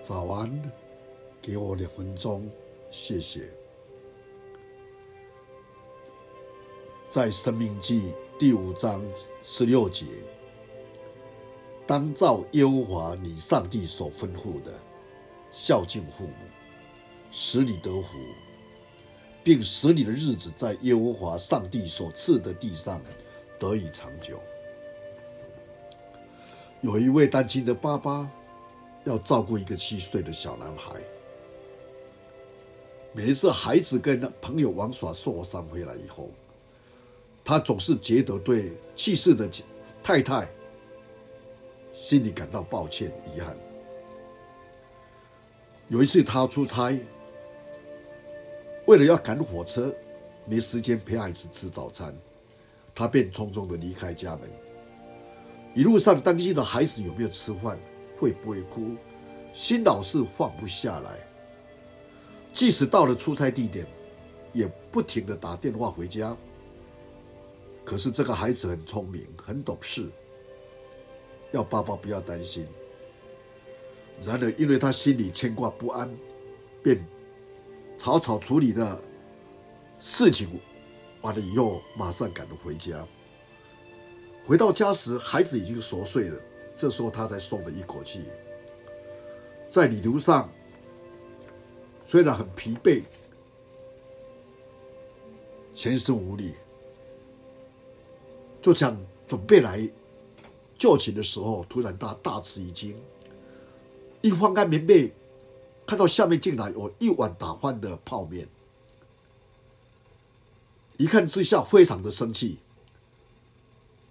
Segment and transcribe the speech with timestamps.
[0.00, 0.50] 早安，
[1.42, 2.50] 给我两分钟，
[2.90, 3.50] 谢谢。
[7.06, 8.00] 在《生命记》
[8.38, 9.04] 第五章
[9.42, 10.06] 十六节，
[11.86, 14.72] 当照耶和华你上帝所吩咐的，
[15.52, 16.34] 孝敬父母，
[17.30, 18.08] 使你得福，
[19.44, 23.02] 并使你的日子在耶和华上帝所赐的地上
[23.58, 24.40] 得以长久。
[26.80, 28.30] 有一位单亲的爸爸，
[29.04, 31.00] 要照顾一个七岁的小男孩。
[33.12, 36.30] 每一次孩子跟朋友玩耍受伤回来以后，
[37.44, 39.50] 他总是觉得对去世的
[40.02, 40.48] 太太
[41.92, 43.56] 心里感到抱歉遗憾。
[45.88, 46.96] 有一次他出差，
[48.86, 49.92] 为了要赶火车，
[50.46, 52.16] 没时间陪孩子吃早餐，
[52.94, 54.48] 他便匆匆的离开家门。
[55.74, 57.76] 一路上担心的孩子有没有吃饭，
[58.20, 58.94] 会不会哭，
[59.50, 61.26] 心老是放不下来。
[62.52, 63.86] 即使到了出差地点，
[64.52, 66.36] 也不停地打电话回家。
[67.82, 70.10] 可是这个孩子很聪明，很懂事，
[71.50, 72.66] 要爸爸不要担心。
[74.20, 76.14] 然而，因为他心里牵挂不安，
[76.82, 77.02] 便
[77.96, 79.00] 草草处理的
[79.98, 80.60] 事情
[81.22, 83.02] 完了以后，马上赶着回家。
[84.44, 86.38] 回到家时，孩子已经熟睡了。
[86.80, 88.24] 这时候，他才松了一口气。
[89.68, 90.50] 在旅途上，
[92.00, 93.02] 虽然很疲惫、
[95.74, 96.54] 全身无力，
[98.62, 99.86] 就想准备来
[100.78, 102.96] 就寝的时候，突然他大吃一惊，
[104.22, 105.12] 一翻开棉被，
[105.86, 108.48] 看到下面竟然有一碗打翻的泡面。
[110.96, 112.60] 一看之下，非常的生气。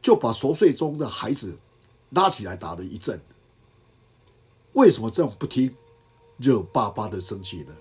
[0.00, 1.56] 就把熟睡中的孩子
[2.14, 3.20] 拉起来打了一阵。
[4.72, 5.74] 为什么这样不听，
[6.38, 7.74] 惹爸爸的生气呢？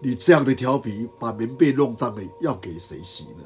[0.00, 3.44] 你这样的调皮，把棉被弄脏了，要给谁洗呢？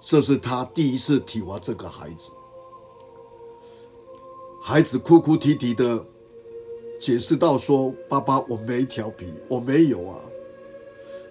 [0.00, 2.30] 这是他第一次体罚这个孩子。
[4.62, 6.04] 孩子哭哭啼啼的
[7.00, 10.20] 解释道：“说爸爸，我没调皮，我没有啊，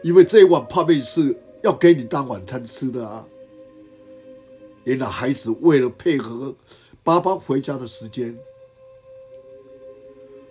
[0.04, 3.28] 因为这一碗泡面是。”要给你当晚餐吃的啊！
[4.88, 6.56] 原来孩子为了配合
[7.04, 8.40] 爸爸回家的时间，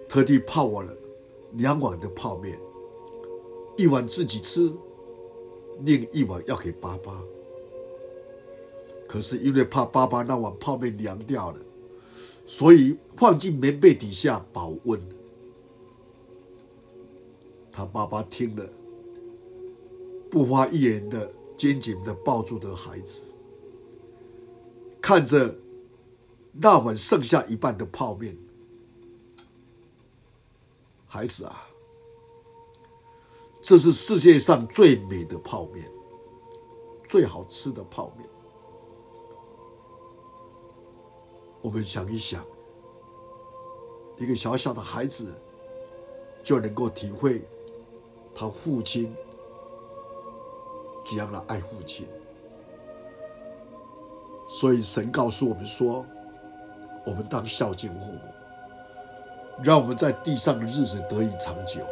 [0.06, 0.94] 特地泡我了
[1.52, 2.60] 两碗的泡面，
[3.78, 4.70] 一碗自己吃，
[5.80, 7.18] 另一碗要给爸爸。
[9.08, 11.58] 可是因为怕爸爸那碗泡面凉掉了，
[12.44, 15.00] 所以放进棉被底下保温。
[17.72, 18.68] 他爸爸听了。
[20.30, 23.22] 不发一言的，紧紧的抱住的孩子，
[25.06, 25.54] 看着
[26.50, 28.36] 那碗剩下一半的泡面。
[31.06, 31.64] 孩子啊，
[33.62, 35.88] 这是世界上最美的泡面，
[37.04, 38.28] 最好吃的泡面。
[41.60, 42.44] 我们想一想，
[44.16, 45.32] 一个小小的孩子
[46.42, 47.46] 就能够体会
[48.34, 49.14] 他父亲。
[51.04, 52.08] 怎样来爱父亲？
[54.58, 56.02] 所以神告诉我们说，
[57.04, 58.18] 我们当孝敬父母，
[59.62, 61.86] 让我们在地上的日子得以长久。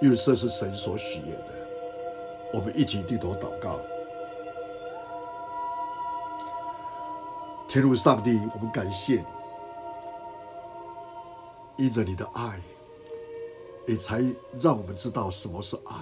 [0.00, 1.44] 因为这是神所许愿的。
[2.52, 3.78] 我们一起低头祷告，
[7.68, 9.24] 天父上帝，我们感谢
[11.76, 12.60] 你，因着你的爱，
[13.86, 14.20] 也才
[14.58, 15.94] 让我们知道什么是爱。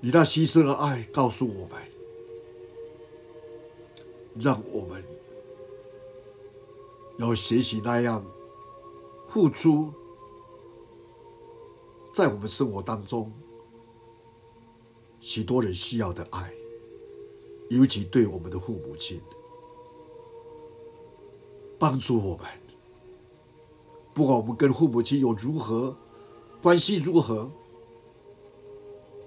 [0.00, 1.80] 你那牺牲的爱告诉我们，
[4.40, 5.04] 让我们
[7.18, 8.24] 要学习那样
[9.28, 9.92] 付出，
[12.14, 13.30] 在我们生活当中，
[15.20, 16.52] 许多人需要的爱，
[17.68, 19.20] 尤其对我们的父母亲，
[21.78, 22.46] 帮助我们，
[24.14, 25.94] 不管我们跟父母亲有如何
[26.62, 27.50] 关系如何。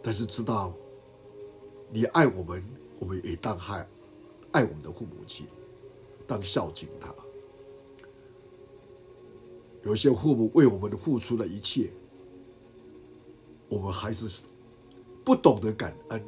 [0.02, 0.74] 但是知道，
[1.92, 2.62] 你爱我们，
[3.00, 3.88] 我们也当爱
[4.54, 5.46] 爱我们的父母亲，
[6.26, 7.14] 当孝敬他。
[9.84, 11.92] 有些父母为我们的付出了一切，
[13.68, 14.46] 我们还是
[15.26, 16.24] 不懂得感恩，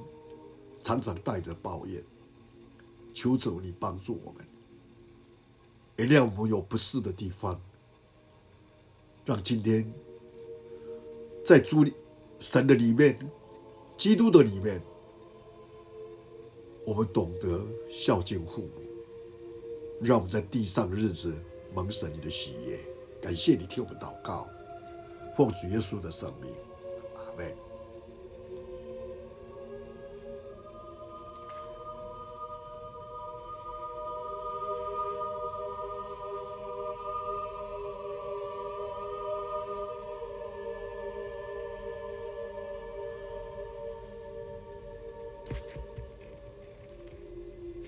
[0.81, 2.03] 常常带着抱怨。
[3.13, 4.45] 求主你帮助我们，
[5.95, 7.61] 原谅我们有不是的地方，
[9.23, 9.89] 让今天
[11.45, 11.85] 在主
[12.39, 13.17] 神的里面。
[13.97, 14.81] 基督的里面，
[16.85, 18.81] 我们懂得孝敬父母，
[19.99, 21.33] 让我们在地上的日子
[21.73, 22.79] 蒙神你的喜悦。
[23.19, 24.47] 感谢你听我们祷告，
[25.35, 26.53] 奉主耶稣的圣名，
[27.15, 27.51] 阿门。